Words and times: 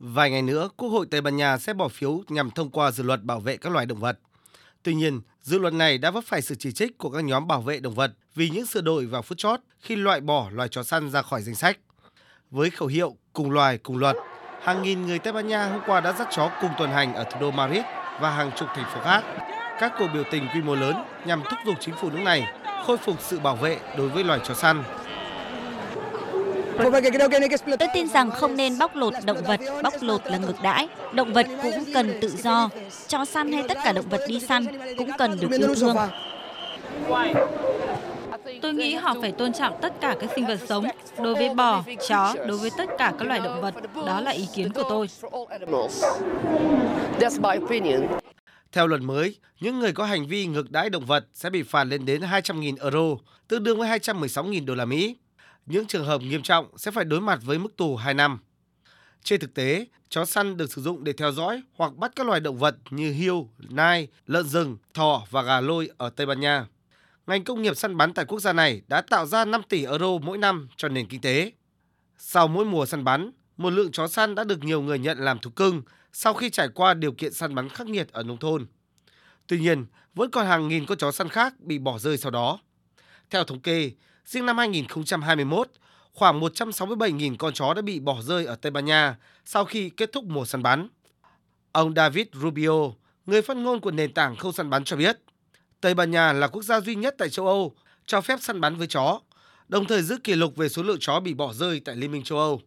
Vài 0.00 0.30
ngày 0.30 0.42
nữa, 0.42 0.68
Quốc 0.76 0.88
hội 0.88 1.06
Tây 1.10 1.20
Ban 1.20 1.36
Nha 1.36 1.58
sẽ 1.58 1.74
bỏ 1.74 1.88
phiếu 1.88 2.22
nhằm 2.28 2.50
thông 2.50 2.70
qua 2.70 2.90
dự 2.90 3.02
luật 3.02 3.22
bảo 3.22 3.40
vệ 3.40 3.56
các 3.56 3.72
loài 3.72 3.86
động 3.86 4.00
vật. 4.00 4.18
Tuy 4.82 4.94
nhiên, 4.94 5.20
dự 5.42 5.58
luật 5.58 5.74
này 5.74 5.98
đã 5.98 6.10
vấp 6.10 6.24
phải 6.24 6.42
sự 6.42 6.54
chỉ 6.54 6.72
trích 6.72 6.98
của 6.98 7.10
các 7.10 7.24
nhóm 7.24 7.46
bảo 7.46 7.60
vệ 7.60 7.80
động 7.80 7.94
vật 7.94 8.12
vì 8.34 8.50
những 8.50 8.66
sửa 8.66 8.80
đổi 8.80 9.06
vào 9.06 9.22
phút 9.22 9.38
chót 9.38 9.60
khi 9.80 9.96
loại 9.96 10.20
bỏ 10.20 10.48
loài 10.52 10.68
chó 10.68 10.82
săn 10.82 11.10
ra 11.10 11.22
khỏi 11.22 11.42
danh 11.42 11.54
sách. 11.54 11.78
Với 12.50 12.70
khẩu 12.70 12.88
hiệu 12.88 13.16
cùng 13.32 13.50
loài 13.50 13.78
cùng 13.78 13.98
luật, 13.98 14.16
hàng 14.62 14.82
nghìn 14.82 15.06
người 15.06 15.18
Tây 15.18 15.32
Ban 15.32 15.48
Nha 15.48 15.66
hôm 15.66 15.80
qua 15.86 16.00
đã 16.00 16.12
dắt 16.12 16.28
chó 16.30 16.50
cùng 16.60 16.70
tuần 16.78 16.90
hành 16.90 17.14
ở 17.14 17.24
thủ 17.24 17.40
đô 17.40 17.50
Madrid 17.50 17.82
và 18.20 18.30
hàng 18.30 18.50
chục 18.56 18.68
thành 18.74 18.90
phố 18.94 19.00
khác. 19.04 19.24
Các 19.80 19.92
cuộc 19.98 20.08
biểu 20.14 20.24
tình 20.30 20.48
quy 20.54 20.62
mô 20.62 20.74
lớn 20.74 20.96
nhằm 21.26 21.42
thúc 21.50 21.58
giục 21.66 21.76
chính 21.80 21.94
phủ 22.00 22.10
nước 22.10 22.22
này 22.24 22.42
khôi 22.86 22.96
phục 22.96 23.16
sự 23.20 23.38
bảo 23.38 23.56
vệ 23.56 23.80
đối 23.98 24.08
với 24.08 24.24
loài 24.24 24.40
chó 24.44 24.54
săn. 24.54 24.84
Tôi 26.78 27.88
tin 27.94 28.08
rằng 28.08 28.30
không 28.30 28.56
nên 28.56 28.78
bóc 28.78 28.96
lột 28.96 29.14
động 29.24 29.42
vật, 29.46 29.60
bóc 29.82 29.94
lột 30.00 30.20
là 30.26 30.38
ngược 30.38 30.62
đãi. 30.62 30.88
Động 31.12 31.32
vật 31.32 31.46
cũng 31.62 31.84
cần 31.94 32.18
tự 32.20 32.28
do. 32.28 32.68
Chó 33.08 33.24
săn 33.24 33.52
hay 33.52 33.62
tất 33.68 33.78
cả 33.84 33.92
động 33.92 34.08
vật 34.10 34.20
đi 34.28 34.40
săn 34.40 34.66
cũng 34.98 35.10
cần 35.18 35.38
được 35.40 35.48
yêu 35.58 35.74
thương. 35.74 35.96
Tôi 38.62 38.72
nghĩ 38.74 38.94
họ 38.94 39.14
phải 39.20 39.32
tôn 39.32 39.52
trọng 39.52 39.74
tất 39.82 40.00
cả 40.00 40.16
các 40.20 40.30
sinh 40.34 40.46
vật 40.46 40.60
sống. 40.68 40.84
Đối 41.22 41.34
với 41.34 41.54
bò, 41.54 41.84
chó, 42.08 42.34
đối 42.46 42.58
với 42.58 42.70
tất 42.78 42.88
cả 42.98 43.12
các 43.18 43.28
loài 43.28 43.40
động 43.40 43.60
vật. 43.60 43.74
Đó 44.06 44.20
là 44.20 44.30
ý 44.30 44.48
kiến 44.54 44.72
của 44.72 44.82
tôi. 44.88 45.08
Theo 48.72 48.86
luật 48.86 49.00
mới, 49.00 49.36
những 49.60 49.78
người 49.78 49.92
có 49.92 50.04
hành 50.04 50.26
vi 50.26 50.46
ngược 50.46 50.70
đãi 50.70 50.90
động 50.90 51.06
vật 51.06 51.24
sẽ 51.34 51.50
bị 51.50 51.62
phạt 51.62 51.84
lên 51.84 52.06
đến 52.06 52.20
200.000 52.20 52.76
euro, 52.82 53.16
tương 53.48 53.62
đương 53.62 53.78
với 53.78 53.88
216.000 53.88 54.64
đô 54.66 54.74
la 54.74 54.84
Mỹ. 54.84 55.16
Những 55.68 55.86
trường 55.86 56.04
hợp 56.04 56.22
nghiêm 56.22 56.42
trọng 56.42 56.78
sẽ 56.78 56.90
phải 56.90 57.04
đối 57.04 57.20
mặt 57.20 57.38
với 57.42 57.58
mức 57.58 57.76
tù 57.76 57.96
2 57.96 58.14
năm. 58.14 58.38
Trên 59.22 59.40
thực 59.40 59.54
tế, 59.54 59.86
chó 60.08 60.24
săn 60.24 60.56
được 60.56 60.72
sử 60.72 60.82
dụng 60.82 61.04
để 61.04 61.12
theo 61.12 61.32
dõi 61.32 61.62
hoặc 61.76 61.94
bắt 61.96 62.12
các 62.16 62.26
loài 62.26 62.40
động 62.40 62.58
vật 62.58 62.76
như 62.90 63.12
hươu, 63.12 63.50
nai, 63.58 64.08
lợn 64.26 64.48
rừng, 64.48 64.76
thỏ 64.94 65.26
và 65.30 65.42
gà 65.42 65.60
lôi 65.60 65.90
ở 65.96 66.10
Tây 66.10 66.26
Ban 66.26 66.40
Nha. 66.40 66.66
Ngành 67.26 67.44
công 67.44 67.62
nghiệp 67.62 67.76
săn 67.76 67.96
bắn 67.96 68.12
tại 68.14 68.24
quốc 68.24 68.40
gia 68.40 68.52
này 68.52 68.82
đã 68.88 69.00
tạo 69.00 69.26
ra 69.26 69.44
5 69.44 69.62
tỷ 69.68 69.84
euro 69.84 70.18
mỗi 70.22 70.38
năm 70.38 70.68
cho 70.76 70.88
nền 70.88 71.06
kinh 71.06 71.20
tế. 71.20 71.52
Sau 72.18 72.48
mỗi 72.48 72.64
mùa 72.64 72.86
săn 72.86 73.04
bắn, 73.04 73.30
một 73.56 73.70
lượng 73.70 73.92
chó 73.92 74.08
săn 74.08 74.34
đã 74.34 74.44
được 74.44 74.64
nhiều 74.64 74.82
người 74.82 74.98
nhận 74.98 75.18
làm 75.18 75.38
thú 75.38 75.50
cưng 75.50 75.82
sau 76.12 76.34
khi 76.34 76.50
trải 76.50 76.68
qua 76.68 76.94
điều 76.94 77.12
kiện 77.12 77.32
săn 77.32 77.54
bắn 77.54 77.68
khắc 77.68 77.86
nghiệt 77.86 78.12
ở 78.12 78.22
nông 78.22 78.38
thôn. 78.38 78.66
Tuy 79.46 79.60
nhiên, 79.60 79.86
vẫn 80.14 80.30
còn 80.30 80.46
hàng 80.46 80.68
nghìn 80.68 80.86
con 80.86 80.98
chó 80.98 81.12
săn 81.12 81.28
khác 81.28 81.54
bị 81.60 81.78
bỏ 81.78 81.98
rơi 81.98 82.18
sau 82.18 82.30
đó. 82.30 82.58
Theo 83.30 83.44
thống 83.44 83.60
kê, 83.60 83.92
riêng 84.28 84.46
năm 84.46 84.58
2021, 84.58 85.68
khoảng 86.12 86.40
167.000 86.40 87.36
con 87.38 87.52
chó 87.52 87.74
đã 87.74 87.82
bị 87.82 88.00
bỏ 88.00 88.22
rơi 88.22 88.44
ở 88.46 88.54
Tây 88.54 88.70
Ban 88.70 88.84
Nha 88.84 89.16
sau 89.44 89.64
khi 89.64 89.90
kết 89.90 90.12
thúc 90.12 90.24
mùa 90.24 90.44
săn 90.44 90.62
bắn. 90.62 90.88
Ông 91.72 91.94
David 91.94 92.26
Rubio, 92.32 92.72
người 93.26 93.42
phát 93.42 93.56
ngôn 93.56 93.80
của 93.80 93.90
nền 93.90 94.12
tảng 94.12 94.36
không 94.36 94.52
săn 94.52 94.70
bắn 94.70 94.84
cho 94.84 94.96
biết, 94.96 95.18
Tây 95.80 95.94
Ban 95.94 96.10
Nha 96.10 96.32
là 96.32 96.48
quốc 96.48 96.62
gia 96.62 96.80
duy 96.80 96.94
nhất 96.94 97.14
tại 97.18 97.30
châu 97.30 97.46
Âu 97.46 97.72
cho 98.06 98.20
phép 98.20 98.38
săn 98.42 98.60
bắn 98.60 98.76
với 98.76 98.86
chó, 98.86 99.20
đồng 99.68 99.84
thời 99.84 100.02
giữ 100.02 100.16
kỷ 100.24 100.34
lục 100.34 100.56
về 100.56 100.68
số 100.68 100.82
lượng 100.82 100.98
chó 101.00 101.20
bị 101.20 101.34
bỏ 101.34 101.52
rơi 101.52 101.80
tại 101.80 101.96
Liên 101.96 102.12
minh 102.12 102.24
châu 102.24 102.38
Âu. 102.38 102.60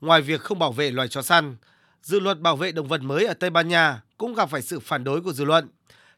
Ngoài 0.00 0.22
việc 0.22 0.40
không 0.40 0.58
bảo 0.58 0.72
vệ 0.72 0.90
loài 0.90 1.08
chó 1.08 1.22
săn, 1.22 1.56
dự 2.02 2.20
luật 2.20 2.40
bảo 2.40 2.56
vệ 2.56 2.72
động 2.72 2.88
vật 2.88 3.02
mới 3.02 3.24
ở 3.24 3.34
Tây 3.34 3.50
Ban 3.50 3.68
Nha 3.68 4.02
cũng 4.18 4.34
gặp 4.34 4.50
phải 4.50 4.62
sự 4.62 4.80
phản 4.80 5.04
đối 5.04 5.20
của 5.20 5.32
dư 5.32 5.44
luận, 5.44 5.68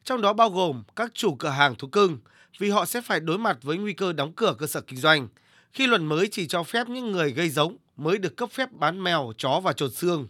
trong 0.03 0.21
đó 0.21 0.33
bao 0.33 0.49
gồm 0.49 0.83
các 0.95 1.11
chủ 1.13 1.35
cửa 1.35 1.49
hàng 1.49 1.75
thú 1.75 1.87
cưng 1.87 2.17
vì 2.57 2.69
họ 2.69 2.85
sẽ 2.85 3.01
phải 3.01 3.19
đối 3.19 3.37
mặt 3.37 3.57
với 3.61 3.77
nguy 3.77 3.93
cơ 3.93 4.13
đóng 4.13 4.33
cửa 4.33 4.55
cơ 4.57 4.67
sở 4.67 4.81
kinh 4.81 4.99
doanh 4.99 5.27
khi 5.73 5.87
luật 5.87 6.01
mới 6.01 6.27
chỉ 6.27 6.47
cho 6.47 6.63
phép 6.63 6.89
những 6.89 7.11
người 7.11 7.31
gây 7.31 7.49
giống 7.49 7.77
mới 7.97 8.17
được 8.17 8.37
cấp 8.37 8.49
phép 8.51 8.71
bán 8.71 9.03
mèo, 9.03 9.33
chó 9.37 9.59
và 9.59 9.73
trột 9.73 9.93
xương. 9.93 10.27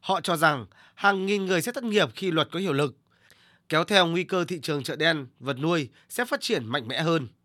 Họ 0.00 0.20
cho 0.20 0.36
rằng 0.36 0.66
hàng 0.94 1.26
nghìn 1.26 1.46
người 1.46 1.62
sẽ 1.62 1.72
thất 1.72 1.84
nghiệp 1.84 2.08
khi 2.14 2.30
luật 2.30 2.48
có 2.50 2.58
hiệu 2.58 2.72
lực, 2.72 2.96
kéo 3.68 3.84
theo 3.84 4.06
nguy 4.06 4.24
cơ 4.24 4.44
thị 4.44 4.60
trường 4.62 4.82
chợ 4.82 4.96
đen, 4.96 5.26
vật 5.40 5.58
nuôi 5.58 5.88
sẽ 6.08 6.24
phát 6.24 6.40
triển 6.40 6.66
mạnh 6.66 6.88
mẽ 6.88 7.02
hơn. 7.02 7.28